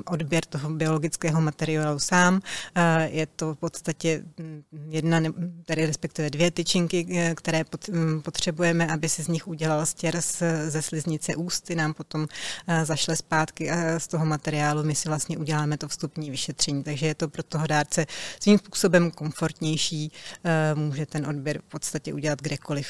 odběr 0.05 0.45
toho 0.45 0.69
biologického 0.69 1.28
genetického 1.29 1.41
materiálu 1.41 1.99
sám. 1.99 2.41
Eh, 2.75 3.09
je 3.11 3.25
to 3.25 3.53
v 3.53 3.57
podstatě 3.57 4.23
mm, 4.37 4.63
jedna, 4.89 5.21
tady 5.65 5.85
respektive 5.85 6.29
dvě 6.29 6.51
tyčinky, 6.51 7.07
eh, 7.11 7.35
které 7.35 7.63
mm, 7.91 8.21
potřebujeme, 8.21 8.87
aby 8.87 9.09
se 9.09 9.23
z 9.23 9.27
nich 9.27 9.47
udělal 9.47 9.85
stěr 9.85 10.21
ze 10.67 10.81
sliznice 10.81 11.35
ústy, 11.35 11.75
nám 11.75 11.93
potom 11.93 12.27
eh, 12.67 12.85
zašle 12.85 13.15
zpátky 13.15 13.71
a 13.71 13.99
z 13.99 14.07
toho 14.07 14.25
materiálu 14.25 14.83
my 14.83 14.95
si 14.95 15.09
vlastně 15.09 15.37
uděláme 15.37 15.77
to 15.77 15.87
vstupní 15.87 16.31
vyšetření. 16.31 16.83
Takže 16.83 17.07
je 17.07 17.15
to 17.15 17.27
pro 17.27 17.43
toho 17.43 17.67
dárce 17.67 18.05
svým 18.39 18.57
způsobem 18.57 19.11
komfortnější, 19.11 20.11
může 20.73 21.05
ten 21.05 21.27
odběr 21.27 21.61
v 21.61 21.71
podstatě 21.71 22.13
udělat 22.13 22.41
kdekoliv. 22.41 22.87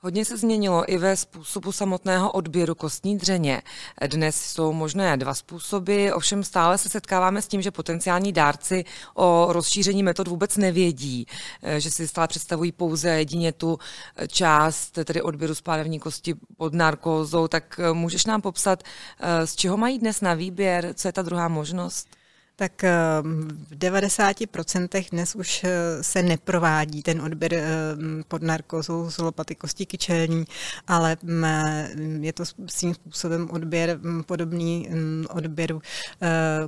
Hodně 0.00 0.24
se 0.24 0.36
změnilo 0.36 0.92
i 0.92 0.98
ve 0.98 1.16
způsobu 1.16 1.72
samotného 1.72 2.32
odběru 2.32 2.74
kostní 2.74 3.18
dřeně. 3.18 3.62
Dnes 4.06 4.36
jsou 4.36 4.72
možné 4.72 5.16
dva 5.16 5.34
způsoby, 5.34 6.10
ovšem 6.10 6.44
stále 6.44 6.78
se 6.78 6.88
setkáváme 6.88 7.42
s 7.42 7.48
tím, 7.48 7.62
že 7.62 7.70
potenciální 7.70 8.32
dárci 8.32 8.84
o 9.14 9.46
rozšíření 9.50 10.02
metod 10.02 10.28
vůbec 10.28 10.56
nevědí, 10.56 11.26
že 11.78 11.90
si 11.90 12.08
stále 12.08 12.28
představují 12.28 12.72
pouze 12.72 13.08
jedině 13.08 13.52
tu 13.52 13.78
část, 14.28 14.98
tedy 15.04 15.22
odběru 15.22 15.54
spádevní 15.54 15.98
kosti 15.98 16.34
pod 16.56 16.74
narkózou. 16.74 17.48
Tak 17.48 17.80
můžeš 17.92 18.26
nám 18.26 18.40
popsat, 18.40 18.82
z 19.44 19.56
čeho 19.56 19.76
mají 19.76 19.98
dnes 19.98 20.20
na 20.20 20.34
výběr, 20.34 20.94
co 20.94 21.08
je 21.08 21.12
ta 21.12 21.22
druhá 21.22 21.48
možnost? 21.48 22.08
Tak 22.58 22.84
eh, 22.84 22.90
v 23.70 23.78
90% 23.78 25.10
dnes 25.10 25.34
už 25.34 25.64
eh, 25.64 26.02
se 26.02 26.22
neprovádí 26.22 27.02
ten 27.02 27.22
odběr 27.22 27.54
eh, 27.54 27.64
pod 28.28 28.42
narkozou 28.42 29.10
z 29.10 29.18
lopaty 29.18 29.54
kosti 29.54 29.86
kyčelní, 29.86 30.44
ale 30.86 31.16
mm, 31.22 32.24
je 32.24 32.32
to 32.32 32.44
svým 32.66 32.94
způsobem 32.94 33.48
odběr 33.50 33.98
mm, 34.02 34.22
podobný 34.22 34.88
mm, 34.90 35.26
odběru 35.30 35.82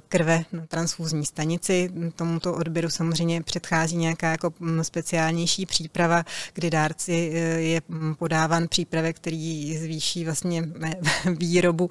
krve 0.09 0.45
na 0.53 0.67
transfuzní 0.67 1.27
stanici. 1.27 1.91
Tomuto 2.17 2.55
odběru 2.55 2.91
samozřejmě 2.91 3.43
předchází 3.43 3.97
nějaká 3.97 4.31
jako 4.31 4.53
speciálnější 4.83 5.67
příprava, 5.67 6.25
kdy 6.55 6.71
dárci 6.71 7.13
je 7.57 7.83
podáván 8.19 8.69
přípravek, 8.69 9.17
který 9.17 9.79
zvýší 9.79 10.25
vlastně 10.25 10.69
výrobu 11.39 11.91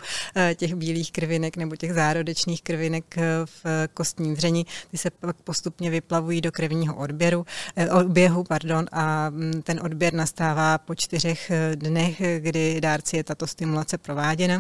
těch 0.56 0.76
bílých 0.76 1.12
krvinek 1.12 1.58
nebo 1.58 1.76
těch 1.76 1.94
zárodečných 1.94 2.62
krvinek 2.62 3.16
v 3.46 3.89
kostní 3.94 4.36
dření, 4.36 4.66
ty 4.92 4.98
se 4.98 5.10
pak 5.10 5.36
postupně 5.36 5.90
vyplavují 5.90 6.42
do 6.42 6.52
krevního 6.52 6.96
odběru, 6.96 7.46
eh, 7.76 7.90
oběhu 7.92 8.44
pardon, 8.44 8.86
a 8.92 9.30
mm, 9.30 9.62
ten 9.62 9.80
odběr 9.84 10.14
nastává 10.14 10.78
po 10.78 10.96
čtyřech 10.96 11.52
eh, 11.52 11.76
dnech, 11.76 12.22
kdy 12.40 12.82
dárci 12.82 13.18
je 13.18 13.24
tato 13.24 13.48
stimulace 13.48 13.98
prováděna 13.98 14.60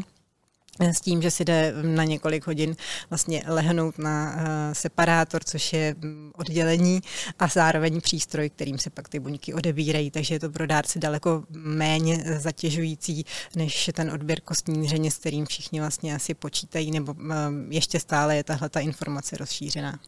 s 0.80 1.02
tím, 1.02 1.22
že 1.22 1.32
si 1.32 1.46
jde 1.46 1.74
na 1.82 2.04
několik 2.04 2.48
hodin 2.48 2.76
vlastně 3.10 3.44
lehnout 3.48 3.98
na 3.98 4.36
uh, 4.36 4.42
separátor, 4.74 5.44
což 5.44 5.74
je 5.74 5.96
mm, 5.98 6.32
oddělení 6.36 7.02
a 7.40 7.48
zároveň 7.48 8.02
přístroj, 8.02 8.50
kterým 8.50 8.78
se 8.78 8.90
pak 8.90 9.10
ty 9.10 9.20
buňky 9.20 9.54
odebírají, 9.54 10.12
takže 10.12 10.36
je 10.36 10.40
to 10.40 10.50
pro 10.50 10.68
dárce 10.68 11.00
daleko 11.00 11.44
méně 11.50 12.24
zatěžující 12.38 13.26
než 13.56 13.90
ten 13.94 14.12
odběr 14.12 14.42
kostní 14.42 14.86
dřeně, 14.86 15.12
s 15.12 15.18
kterým 15.18 15.46
všichni 15.46 15.80
vlastně 15.80 16.16
asi 16.16 16.34
počítají, 16.34 16.92
nebo 16.92 17.14
uh, 17.14 17.28
ještě 17.70 18.00
stále 18.00 18.36
je 18.36 18.44
tahle 18.44 18.70
ta 18.70 18.80
informace 18.80 19.38
rozšířená. 19.38 20.00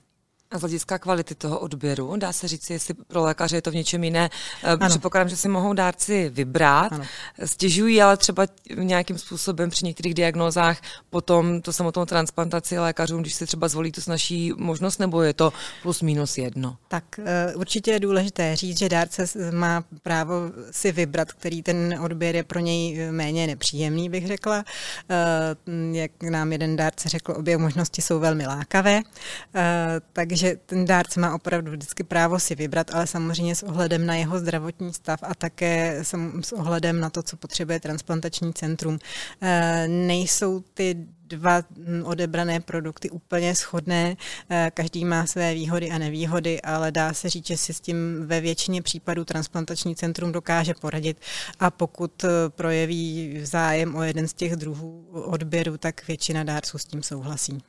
A 0.52 0.58
z 0.58 0.62
hlediska 0.62 1.00
kvality 1.00 1.36
toho 1.36 1.60
odběru, 1.60 2.16
dá 2.18 2.34
se 2.34 2.48
říct, 2.48 2.70
jestli 2.70 2.94
pro 2.94 3.22
lékaře 3.22 3.58
je 3.58 3.62
to 3.62 3.72
v 3.72 3.76
něčem 3.76 4.04
jiné. 4.04 4.30
Eh, 4.64 4.72
ano. 4.72 4.90
Předpokládám, 4.90 5.30
že 5.30 5.36
si 5.36 5.50
mohou 5.50 5.74
dárci 5.74 6.30
vybrat, 6.30 6.94
ano. 6.94 7.04
stěžují, 7.46 8.02
ale 8.02 8.18
třeba 8.18 8.48
nějakým 8.76 9.18
způsobem 9.18 9.70
při 9.70 9.86
některých 9.86 10.14
diagnózách 10.14 10.78
potom 11.10 11.62
to 11.62 11.74
samotnou 11.74 12.06
transplantaci 12.06 12.80
lékařům, 12.80 13.22
když 13.22 13.34
si 13.34 13.46
třeba 13.46 13.68
zvolí 13.68 13.92
tu 13.92 14.02
naší 14.08 14.54
možnost, 14.58 14.98
nebo 14.98 15.22
je 15.22 15.34
to 15.34 15.54
plus 15.82 16.02
minus 16.02 16.38
jedno? 16.38 16.78
Tak 16.88 17.04
eh, 17.20 17.56
určitě 17.56 17.92
je 17.92 18.00
důležité 18.00 18.56
říct, 18.56 18.80
že 18.80 18.90
dárce 18.90 19.52
má 19.52 19.84
právo 20.04 20.34
si 20.72 20.92
vybrat, 20.92 21.32
který 21.32 21.64
ten 21.64 22.00
odběr 22.02 22.36
je 22.36 22.44
pro 22.44 22.60
něj 22.60 23.02
eh, 23.02 23.12
méně 23.12 23.48
nepříjemný, 23.48 24.10
bych 24.10 24.28
řekla. 24.28 24.64
Jak 25.92 26.12
nám 26.30 26.52
jeden 26.52 26.76
dárce 26.76 27.10
řekl, 27.10 27.34
obě 27.38 27.58
možnosti 27.58 28.02
jsou 28.02 28.20
velmi 28.20 28.48
lákavé, 28.48 29.02
takže 30.14 30.41
že 30.42 30.58
ten 30.66 30.86
dárce 30.86 31.20
má 31.20 31.36
opravdu 31.36 31.72
vždycky 31.72 32.04
právo 32.04 32.40
si 32.40 32.56
vybrat, 32.56 32.92
ale 32.94 33.08
samozřejmě 33.08 33.56
s 33.56 33.64
ohledem 33.64 34.06
na 34.06 34.16
jeho 34.16 34.40
zdravotní 34.40 34.94
stav 34.94 35.20
a 35.24 35.36
také 35.36 36.00
s 36.42 36.54
ohledem 36.54 37.00
na 37.00 37.10
to, 37.10 37.24
co 37.24 37.38
potřebuje 37.38 37.80
transplantační 37.80 38.54
centrum. 38.54 39.00
Eh, 39.42 39.88
nejsou 39.88 40.60
ty 40.74 41.08
dva 41.28 41.62
odebrané 42.04 42.60
produkty 42.60 43.10
úplně 43.10 43.56
shodné. 43.56 44.18
Eh, 44.50 44.72
každý 44.74 45.06
má 45.06 45.26
své 45.26 45.54
výhody 45.54 45.92
a 45.92 45.98
nevýhody, 45.98 46.62
ale 46.62 46.92
dá 46.92 47.14
se 47.14 47.30
říct, 47.30 47.48
že 47.48 47.58
si 47.58 47.74
s 47.74 47.80
tím 47.82 48.28
ve 48.28 48.42
většině 48.42 48.82
případů 48.82 49.26
transplantační 49.26 49.96
centrum 49.96 50.32
dokáže 50.32 50.74
poradit 50.74 51.18
a 51.60 51.72
pokud 51.72 52.24
eh, 52.24 52.28
projeví 52.50 53.40
zájem 53.44 53.96
o 53.96 54.04
jeden 54.04 54.28
z 54.28 54.34
těch 54.34 54.56
druhů 54.56 55.08
odběru, 55.12 55.78
tak 55.78 56.08
většina 56.08 56.44
dárců 56.44 56.78
s 56.78 56.86
tím 56.86 57.04
souhlasí. 57.04 57.64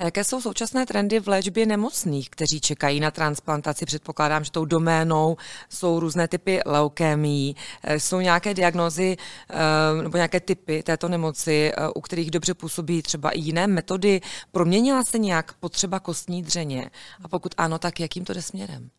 A 0.00 0.04
jaké 0.04 0.24
jsou 0.24 0.40
současné 0.40 0.86
trendy 0.86 1.20
v 1.20 1.28
léčbě 1.28 1.66
nemocných, 1.66 2.30
kteří 2.30 2.60
čekají 2.60 3.00
na 3.00 3.10
transplantaci? 3.10 3.86
Předpokládám, 3.86 4.44
že 4.44 4.50
tou 4.50 4.64
doménou 4.64 5.36
jsou 5.68 6.00
různé 6.00 6.28
typy 6.28 6.60
leukémií. 6.66 7.56
Eh, 7.82 8.00
jsou 8.00 8.20
nějaké 8.20 8.54
diagnózy 8.54 9.16
eh, 9.50 10.02
nebo 10.02 10.16
nějaké 10.16 10.40
typy 10.40 10.82
této 10.82 11.08
nemoci, 11.08 11.72
eh, 11.76 11.88
u 11.94 12.00
kterých 12.00 12.30
dobře 12.30 12.54
působí 12.54 13.02
třeba 13.02 13.30
i 13.30 13.40
jiné 13.40 13.66
metody? 13.66 14.20
Proměnila 14.52 15.04
se 15.04 15.18
nějak 15.18 15.52
potřeba 15.52 16.00
kostní 16.00 16.42
dřeně? 16.42 16.90
A 17.24 17.28
pokud 17.28 17.54
ano, 17.56 17.78
tak 17.78 18.00
jakým 18.00 18.24
to 18.24 18.32
jde 18.32 18.42
směrem? 18.42 18.90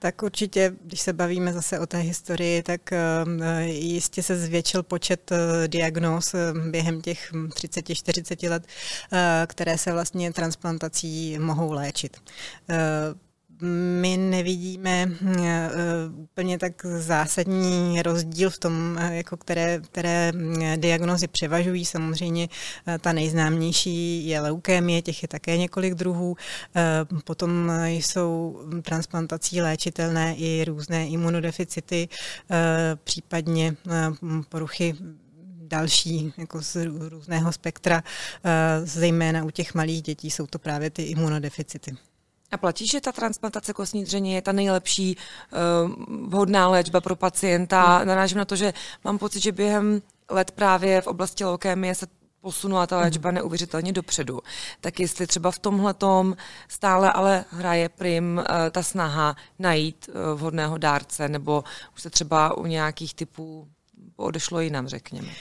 Tak 0.00 0.22
určitě, 0.22 0.72
když 0.84 1.00
se 1.00 1.12
bavíme 1.12 1.52
zase 1.52 1.78
o 1.78 1.86
té 1.86 1.98
historii, 1.98 2.62
tak 2.62 2.92
eh, 2.92 3.64
jistě 3.64 4.22
se 4.22 4.36
zvětšil 4.36 4.82
počet 4.82 5.32
eh, 5.32 5.68
diagnóz 5.68 6.34
eh, 6.34 6.38
během 6.70 7.00
těch 7.00 7.32
30-40 7.32 8.50
let, 8.50 8.66
které 9.46 9.78
se 9.78 9.92
vlastně 9.92 10.32
transplantací 10.32 11.38
mohou 11.38 11.72
léčit 11.72 12.16
my 13.62 14.16
nevidíme 14.16 15.06
eh, 15.26 15.36
eh, 15.36 15.70
úplně 16.16 16.58
tak 16.58 16.86
zásadní 16.86 18.02
rozdíl 18.02 18.50
v 18.50 18.58
tom, 18.58 18.98
eh, 19.00 19.16
jako 19.16 19.36
které, 19.36 19.80
které 19.80 20.32
diagnozy 20.76 21.28
převažují. 21.28 21.84
Samozřejmě 21.84 22.48
ta 23.00 23.12
nejznámější 23.12 24.28
je 24.28 24.40
leukémie, 24.40 25.02
těch 25.02 25.22
je 25.22 25.28
také 25.28 25.56
několik 25.56 25.94
druhů. 25.94 26.36
Potom 27.24 27.72
jsou 27.86 28.60
transplantací 28.82 29.60
léčitelné 29.60 30.34
i 30.36 30.64
různé 30.64 31.08
imunodeficity, 31.08 32.08
případně 33.04 33.76
poruchy 34.48 34.94
další 35.62 36.32
jako 36.38 36.62
z 36.62 36.76
různého 37.08 37.52
spektra, 37.52 38.02
zejména 38.84 39.44
u 39.44 39.50
těch 39.50 39.74
malých 39.74 40.02
dětí 40.02 40.30
jsou 40.30 40.46
to 40.46 40.58
právě 40.58 40.90
ty 40.90 41.02
imunodeficity. 41.02 41.96
A 42.52 42.56
platí, 42.56 42.86
že 42.86 43.00
ta 43.00 43.12
transplantace 43.12 43.72
kostní 43.72 44.04
dřeně 44.04 44.34
je 44.34 44.42
ta 44.42 44.52
nejlepší 44.52 45.16
uh, 45.16 46.28
vhodná 46.28 46.68
léčba 46.68 47.00
pro 47.00 47.16
pacienta? 47.16 48.04
Narážím 48.04 48.38
na 48.38 48.44
to, 48.44 48.56
že 48.56 48.74
mám 49.04 49.18
pocit, 49.18 49.40
že 49.40 49.52
během 49.52 50.02
let 50.30 50.50
právě 50.50 51.00
v 51.00 51.06
oblasti 51.06 51.44
leukémie 51.44 51.94
se 51.94 52.06
posunula 52.40 52.86
ta 52.86 52.98
léčba 52.98 53.30
neuvěřitelně 53.30 53.92
dopředu. 53.92 54.40
Tak 54.80 55.00
jestli 55.00 55.26
třeba 55.26 55.50
v 55.50 55.58
tomhle 55.58 55.94
stále 56.68 57.12
ale 57.12 57.44
hraje 57.50 57.88
prim 57.88 58.38
uh, 58.38 58.44
ta 58.70 58.82
snaha 58.82 59.36
najít 59.58 60.08
uh, 60.08 60.38
vhodného 60.38 60.78
dárce, 60.78 61.28
nebo 61.28 61.64
už 61.94 62.02
se 62.02 62.10
třeba 62.10 62.56
u 62.56 62.66
nějakých 62.66 63.14
typů 63.14 63.68
odešlo 64.16 64.60
jinam, 64.60 64.88
řekněme. 64.88 65.28
Uh, 65.28 65.32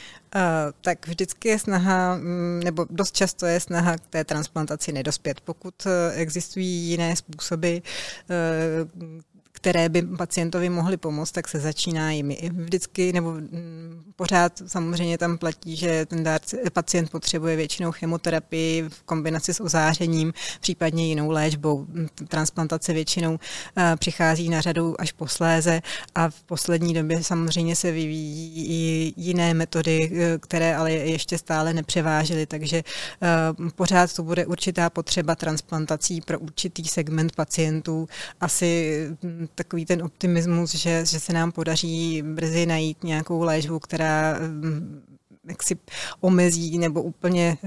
tak 0.81 1.07
vždycky 1.07 1.49
je 1.49 1.59
snaha, 1.59 2.15
mm, 2.15 2.61
nebo 2.63 2.85
dost 2.89 3.15
často 3.15 3.45
je 3.45 3.59
snaha 3.59 3.97
k 3.97 4.07
té 4.07 4.23
transplantaci 4.23 4.91
nedospět. 4.91 5.41
Pokud 5.41 5.87
existují 6.13 6.67
jiné 6.67 7.15
způsoby, 7.15 7.77
uh, 7.77 9.21
které 9.57 9.89
by 9.89 10.01
pacientovi 10.01 10.69
mohly 10.69 10.97
pomoct, 10.97 11.31
tak 11.31 11.47
se 11.47 11.59
začíná 11.59 12.11
jimi. 12.11 12.49
Vždycky 12.53 13.13
nebo 13.13 13.31
mm, 13.31 14.03
pořád 14.15 14.61
samozřejmě 14.67 15.17
tam 15.17 15.37
platí, 15.37 15.75
že 15.75 16.05
ten 16.05 16.23
dárce, 16.23 16.57
pacient 16.73 17.09
potřebuje 17.09 17.55
většinou 17.55 17.91
chemoterapii 17.91 18.89
v 18.89 19.03
kombinaci 19.03 19.53
s 19.53 19.59
ozářením, 19.59 20.33
případně 20.59 21.07
jinou 21.07 21.31
léčbou. 21.31 21.85
Transplantace 22.27 22.93
většinou 22.93 23.39
eh, 23.77 23.95
přichází 23.99 24.49
na 24.49 24.61
řadu 24.61 25.01
až 25.01 25.11
posléze 25.11 25.81
a 26.15 26.29
v 26.29 26.43
poslední 26.43 26.93
době 26.93 27.23
samozřejmě 27.23 27.75
se 27.75 27.91
vyvíjí 27.91 28.65
i 28.69 29.13
jiné 29.17 29.53
metody, 29.53 30.11
eh, 30.13 30.37
které 30.37 30.75
ale 30.75 30.91
ještě 30.91 31.37
stále 31.37 31.73
nepřevážily, 31.73 32.45
takže 32.45 32.77
eh, 32.77 33.71
pořád 33.75 34.13
to 34.13 34.23
bude 34.23 34.45
určitá 34.45 34.89
potřeba 34.89 35.35
transplantací 35.35 36.21
pro 36.21 36.39
určitý 36.39 36.83
segment 36.83 37.35
pacientů. 37.35 38.07
Asi 38.41 39.07
mm, 39.21 39.46
takový 39.55 39.85
ten 39.85 40.03
optimismus, 40.03 40.75
že, 40.75 41.05
že 41.05 41.19
se 41.19 41.33
nám 41.33 41.51
podaří 41.51 42.21
brzy 42.21 42.65
najít 42.65 43.03
nějakou 43.03 43.41
léčbu, 43.41 43.79
která 43.79 44.39
mm, 44.39 45.01
jak 45.47 45.63
si 45.63 45.77
omezí 46.19 46.77
nebo 46.77 47.01
úplně 47.01 47.57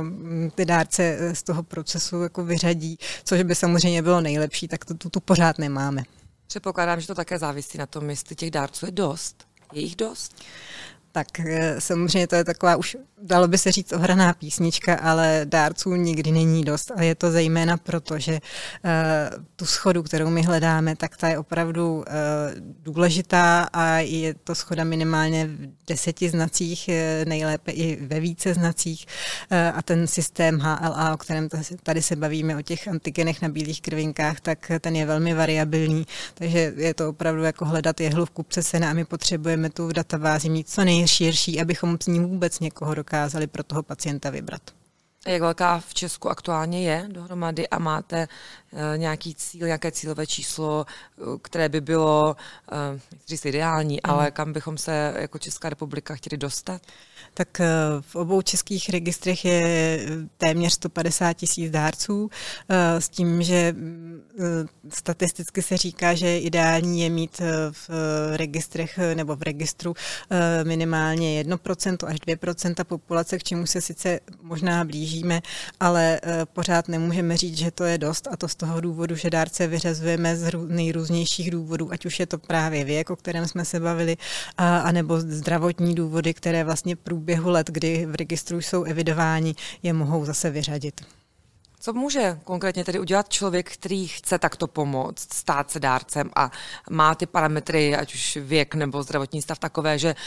mm, 0.00 0.50
ty 0.54 0.64
dárce 0.64 1.34
z 1.34 1.42
toho 1.42 1.62
procesu 1.62 2.22
jako 2.22 2.44
vyřadí, 2.44 2.98
což 3.24 3.42
by 3.42 3.54
samozřejmě 3.54 4.02
bylo 4.02 4.20
nejlepší, 4.20 4.68
tak 4.68 4.84
to 4.84 4.94
tu, 4.94 5.10
tu 5.10 5.20
pořád 5.20 5.58
nemáme. 5.58 6.02
Předpokládám, 6.46 7.00
že 7.00 7.06
to 7.06 7.14
také 7.14 7.38
závisí 7.38 7.78
na 7.78 7.86
tom, 7.86 8.10
jestli 8.10 8.36
těch 8.36 8.50
dárců 8.50 8.86
je 8.86 8.92
dost. 8.92 9.44
Je 9.72 9.80
jich 9.80 9.96
dost? 9.96 10.42
Tak 11.14 11.40
eh, 11.40 11.80
samozřejmě 11.80 12.26
to 12.26 12.36
je 12.36 12.44
taková 12.44 12.76
už, 12.76 12.96
dalo 13.22 13.48
by 13.48 13.58
se 13.58 13.72
říct, 13.72 13.92
ohraná 13.92 14.32
písnička, 14.32 14.94
ale 14.94 15.40
dárců 15.44 15.94
nikdy 15.94 16.32
není 16.32 16.64
dost. 16.64 16.92
A 16.96 17.02
je 17.02 17.14
to 17.14 17.30
zejména 17.30 17.76
proto, 17.76 18.18
že 18.18 18.32
uh, 18.32 18.40
tu 19.56 19.66
schodu, 19.66 20.02
kterou 20.02 20.30
my 20.30 20.42
hledáme, 20.42 20.96
tak 20.96 21.16
ta 21.16 21.28
je 21.28 21.38
opravdu 21.38 21.96
uh, 21.96 22.04
důležitá 22.82 23.68
a 23.72 23.98
je 23.98 24.34
to 24.34 24.54
schoda 24.54 24.84
minimálně 24.84 25.46
v 25.46 25.68
deseti 25.86 26.30
znacích, 26.30 26.90
nejlépe 27.24 27.72
i 27.72 28.06
ve 28.06 28.20
více 28.20 28.54
znacích. 28.54 29.06
Uh, 29.52 29.78
a 29.78 29.82
ten 29.82 30.06
systém 30.06 30.58
HLA, 30.58 31.14
o 31.14 31.16
kterém 31.16 31.48
tady 31.82 32.02
se 32.02 32.16
bavíme, 32.16 32.56
o 32.56 32.62
těch 32.62 32.88
antigenech 32.88 33.42
na 33.42 33.48
bílých 33.48 33.82
krvinkách, 33.82 34.40
tak 34.40 34.70
ten 34.80 34.96
je 34.96 35.06
velmi 35.06 35.34
variabilní, 35.34 36.06
takže 36.34 36.72
je 36.76 36.94
to 36.94 37.08
opravdu 37.08 37.42
jako 37.42 37.64
hledat 37.64 38.00
jehlu 38.00 38.26
v 38.26 38.30
kupce 38.30 38.62
sena 38.62 38.90
a 38.90 38.94
my 38.94 39.04
potřebujeme 39.04 39.70
tu 39.70 39.92
databázi 39.92 40.48
mít 40.48 40.68
co 40.68 40.84
nej 40.84 41.03
širší, 41.06 41.60
abychom 41.60 41.98
s 42.02 42.06
ní 42.06 42.20
vůbec 42.20 42.60
někoho 42.60 42.94
dokázali 42.94 43.46
pro 43.46 43.62
toho 43.62 43.82
pacienta 43.82 44.30
vybrat. 44.30 44.62
Jak 45.26 45.40
velká 45.40 45.80
v 45.80 45.94
Česku 45.94 46.30
aktuálně 46.30 46.82
je 46.82 47.08
dohromady 47.08 47.68
a 47.68 47.78
máte 47.78 48.28
nějaký 48.96 49.34
cíl, 49.34 49.66
nějaké 49.66 49.92
cílové 49.92 50.26
číslo, 50.26 50.86
uh, 51.16 51.38
které 51.42 51.68
by 51.68 51.80
bylo, 51.80 52.36
uh, 52.72 53.00
říct 53.28 53.44
ideální, 53.44 53.94
mm. 53.94 54.10
ale 54.10 54.30
kam 54.30 54.52
bychom 54.52 54.78
se 54.78 55.14
jako 55.18 55.38
Česká 55.38 55.68
republika 55.68 56.14
chtěli 56.14 56.36
dostat? 56.36 56.82
Tak 57.34 57.60
v 58.00 58.16
obou 58.16 58.42
českých 58.42 58.88
registrech 58.88 59.44
je 59.44 59.98
téměř 60.38 60.72
150 60.72 61.32
tisíc 61.32 61.70
dárců 61.70 62.30
s 62.98 63.08
tím, 63.08 63.42
že 63.42 63.74
uh, 63.76 64.44
statisticky 64.88 65.62
se 65.62 65.76
říká, 65.76 66.14
že 66.14 66.38
ideální 66.38 67.00
je 67.00 67.10
mít 67.10 67.40
v 67.70 67.90
registrech 68.36 68.98
nebo 69.14 69.36
v 69.36 69.42
registru 69.42 69.94
minimálně 70.64 71.42
1% 71.44 72.06
až 72.06 72.16
2% 72.16 72.84
populace, 72.84 73.38
k 73.38 73.42
čemu 73.42 73.66
se 73.66 73.80
sice 73.80 74.20
možná 74.42 74.84
blíží 74.84 75.14
snažíme, 75.24 75.40
ale 75.80 76.20
eh, 76.22 76.46
pořád 76.52 76.88
nemůžeme 76.88 77.36
říct, 77.36 77.58
že 77.58 77.70
to 77.70 77.84
je 77.84 77.98
dost 77.98 78.28
a 78.30 78.36
to 78.36 78.48
z 78.48 78.54
toho 78.64 78.80
důvodu, 78.80 79.16
že 79.16 79.30
dárce 79.30 79.66
vyřazujeme 79.66 80.36
z 80.36 80.52
nejrůznějších 80.68 81.50
důvodů, 81.50 81.92
ať 81.92 82.06
už 82.06 82.20
je 82.20 82.26
to 82.26 82.38
právě 82.38 82.84
věk, 82.84 83.10
o 83.10 83.16
kterém 83.16 83.48
jsme 83.48 83.64
se 83.64 83.80
bavili, 83.80 84.16
a, 84.56 84.78
anebo 84.78 85.20
zdravotní 85.20 85.94
důvody, 85.94 86.34
které 86.34 86.64
vlastně 86.64 86.96
v 86.96 86.98
průběhu 86.98 87.50
let, 87.50 87.70
kdy 87.70 88.06
v 88.06 88.14
registru 88.14 88.60
jsou 88.60 88.84
evidováni, 88.84 89.54
je 89.82 89.92
mohou 89.92 90.24
zase 90.24 90.50
vyřadit. 90.50 91.00
Co 91.84 91.92
může 91.92 92.38
konkrétně 92.44 92.84
tedy 92.84 93.00
udělat 93.00 93.28
člověk, 93.28 93.72
který 93.72 94.08
chce 94.08 94.38
takto 94.38 94.66
pomoct, 94.66 95.34
stát 95.34 95.70
se 95.70 95.80
dárcem 95.80 96.30
a 96.36 96.50
má 96.90 97.14
ty 97.14 97.26
parametry, 97.26 97.96
ať 97.96 98.14
už 98.14 98.36
věk 98.36 98.74
nebo 98.74 99.02
zdravotní 99.02 99.42
stav 99.42 99.58
takové, 99.58 99.98
že 99.98 100.14
uh, 100.14 100.20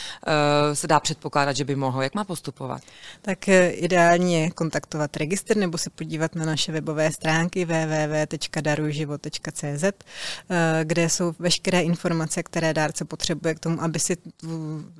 se 0.73 0.87
dá 0.87 0.99
předpokládat, 0.99 1.55
že 1.55 1.65
by 1.65 1.75
mohl. 1.75 2.03
Jak 2.03 2.15
má 2.15 2.23
postupovat? 2.23 2.81
Tak 3.21 3.49
eh, 3.49 3.69
ideálně 3.69 4.41
je 4.41 4.51
kontaktovat 4.51 5.17
registr 5.17 5.57
nebo 5.57 5.77
se 5.77 5.89
podívat 5.89 6.35
na 6.35 6.45
naše 6.45 6.71
webové 6.71 7.11
stránky 7.11 7.65
www.daruživot.cz, 7.65 9.83
uh, 9.83 9.89
eh, 10.49 10.79
kde 10.83 11.09
jsou 11.09 11.33
veškeré 11.39 11.81
informace, 11.81 12.43
které 12.43 12.73
dárce 12.73 13.05
potřebuje 13.05 13.55
k 13.55 13.59
tomu, 13.59 13.83
aby 13.83 13.99
si 13.99 14.17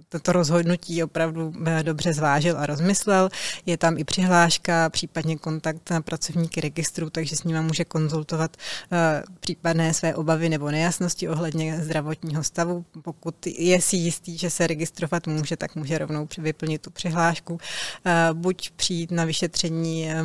toto 0.09 0.31
rozhodnutí 0.31 1.03
opravdu 1.03 1.53
dobře 1.81 2.13
zvážil 2.13 2.57
a 2.57 2.65
rozmyslel. 2.65 3.29
Je 3.65 3.77
tam 3.77 3.97
i 3.97 4.03
přihláška, 4.03 4.89
případně 4.89 5.37
kontakt 5.37 5.89
na 5.89 6.01
pracovní 6.01 6.46
účastníky 6.47 6.61
registru, 6.61 7.09
takže 7.09 7.35
s 7.35 7.43
nimi 7.43 7.61
může 7.61 7.85
konzultovat 7.85 8.57
eh, 8.91 9.23
případné 9.39 9.93
své 9.93 10.15
obavy 10.15 10.49
nebo 10.49 10.71
nejasnosti 10.71 11.29
ohledně 11.29 11.79
zdravotního 11.83 12.43
stavu. 12.43 12.85
Pokud 13.01 13.35
je 13.47 13.81
si 13.81 13.95
jistý, 13.95 14.37
že 14.37 14.49
se 14.49 14.67
registrovat 14.67 15.27
může, 15.27 15.57
tak 15.57 15.75
může 15.75 15.97
rovnou 15.97 16.27
vyplnit 16.37 16.81
tu 16.81 16.91
přihlášku. 16.91 17.59
Eh, 18.05 18.29
buď 18.33 18.71
přijít 18.75 19.11
na 19.11 19.25
vyšetření, 19.25 20.09
eh, 20.09 20.23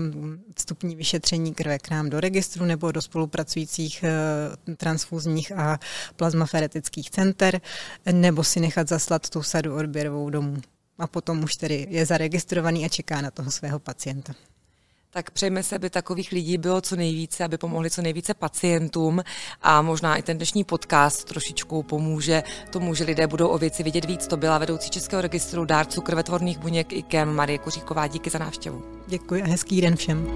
vstupní 0.57 0.97
vyšetření 0.97 1.55
krve 1.55 1.79
k 1.79 1.91
nám 1.91 2.11
do 2.11 2.21
registru 2.21 2.65
nebo 2.65 2.93
do 2.93 3.03
spolupracujících 3.03 4.05
transfuzních 4.77 5.53
a 5.53 5.79
plazmaferetických 6.17 7.11
center, 7.11 7.61
nebo 8.13 8.45
si 8.45 8.61
nechat 8.61 8.89
zaslat 8.89 9.31
tu 9.31 9.43
sadu 9.43 9.75
odběrovou 9.75 10.31
domů 10.31 10.57
a 10.99 11.07
potom 11.07 11.43
už 11.43 11.57
tedy 11.57 11.87
je 11.91 12.07
zaregistrovaný 12.07 12.85
a 12.85 12.89
čeká 12.89 13.21
na 13.21 13.31
toho 13.31 13.51
svého 13.51 13.79
pacienta. 13.79 14.35
Tak 15.15 15.31
přejme 15.31 15.63
se, 15.63 15.77
aby 15.77 15.91
takových 15.91 16.33
lidí 16.33 16.59
bylo 16.59 16.81
co 16.81 16.97
nejvíce, 16.97 17.45
aby 17.45 17.59
pomohli 17.59 17.91
co 17.91 18.03
nejvíce 18.03 18.35
pacientům 18.35 19.23
a 19.63 19.83
možná 19.83 20.17
i 20.17 20.23
ten 20.23 20.37
dnešní 20.37 20.65
podcast 20.65 21.25
trošičku 21.25 21.83
pomůže 21.83 22.43
tomu, 22.71 22.95
že 22.95 23.05
lidé 23.05 23.27
budou 23.27 23.49
o 23.49 23.59
věci 23.59 23.83
vidět 23.83 24.05
víc. 24.05 24.27
To 24.27 24.37
byla 24.37 24.59
vedoucí 24.59 24.91
Českého 24.91 25.23
registru 25.23 25.65
dárců 25.65 26.01
krvetvorných 26.01 26.59
buněk 26.59 26.93
IKEM 26.93 27.35
Marie 27.35 27.59
Koříková. 27.59 28.07
Díky 28.07 28.31
za 28.31 28.39
návštěvu. 28.39 28.83
Děkuji 29.07 29.43
a 29.43 29.47
hezký 29.47 29.81
den 29.81 29.97
všem. 29.97 30.27